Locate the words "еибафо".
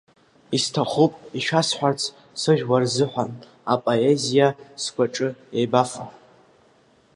5.57-6.05